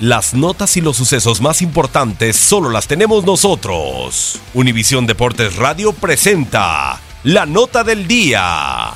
[0.00, 4.38] Las notas y los sucesos más importantes solo las tenemos nosotros.
[4.54, 8.92] Univisión Deportes Radio presenta la nota del día.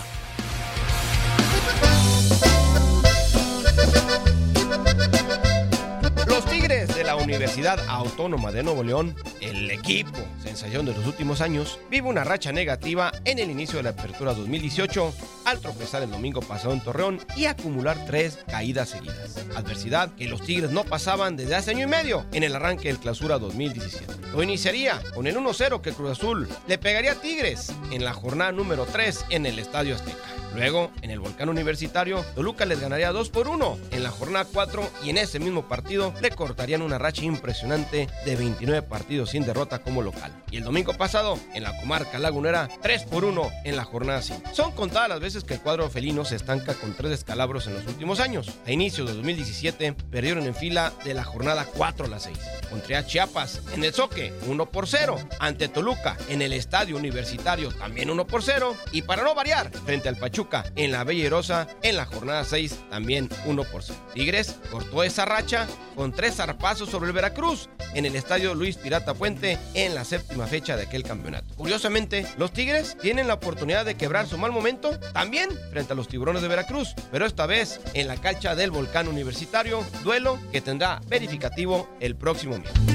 [6.29, 10.21] Los Tigres de la Universidad Autónoma de Nuevo León, el equipo
[10.53, 14.35] sensación de los últimos años, vive una racha negativa en el inicio de la apertura
[14.35, 15.15] 2018
[15.61, 19.37] tropezar el domingo pasado en Torreón y acumular tres caídas seguidas.
[19.57, 22.99] Adversidad que los Tigres no pasaban desde hace año y medio en el arranque del
[22.99, 24.15] clausura 2017.
[24.33, 28.53] Lo iniciaría con el 1-0 que Cruz Azul le pegaría a Tigres en la jornada
[28.53, 30.19] número 3 en el Estadio Azteca.
[30.55, 34.87] Luego, en el Volcán Universitario, Toluca les ganaría 2 por 1 en la jornada 4
[35.03, 39.79] y en ese mismo partido le cortarían una racha impresionante de 29 partidos sin derrota
[39.79, 40.31] como local.
[40.51, 44.51] Y el domingo pasado, en la comarca lagunera, 3 por 1 en la jornada 5.
[44.53, 47.87] Son contadas las veces que el cuadro felino se estanca con tres descalabros en los
[47.87, 48.51] últimos años.
[48.67, 52.37] A inicios de 2017, perdieron en fila de la jornada 4 a la 6.
[52.71, 55.19] Contra Chiapas, en el Soque, 1 por 0.
[55.39, 58.75] Ante Toluca, en el Estadio Universitario, también 1 por 0.
[58.93, 62.85] Y para no variar, frente al Pachuca, en la Bella Irosa en la jornada 6,
[62.91, 63.99] también 1 por 0.
[64.15, 69.15] Tigres cortó esa racha con tres zarpazos sobre el Veracruz en el estadio Luis Pirata
[69.15, 71.55] Puente en la séptima fecha de aquel campeonato.
[71.57, 76.09] Curiosamente, los Tigres tienen la oportunidad de quebrar su mal momento también frente a los
[76.09, 81.01] tiburones de Veracruz, pero esta vez en la cancha del Volcán Universitario, duelo que tendrá
[81.09, 82.93] verificativo el próximo miércoles.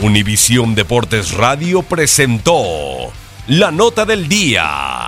[0.00, 3.10] Univisión Deportes Radio presentó
[3.48, 5.05] la nota del día.